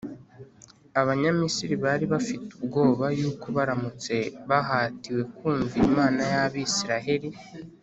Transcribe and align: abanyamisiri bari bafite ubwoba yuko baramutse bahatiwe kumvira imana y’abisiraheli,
abanyamisiri 1.01 1.75
bari 1.83 2.05
bafite 2.13 2.47
ubwoba 2.59 3.05
yuko 3.19 3.47
baramutse 3.57 4.15
bahatiwe 4.49 5.21
kumvira 5.35 5.85
imana 5.91 6.21
y’abisiraheli, 6.33 7.29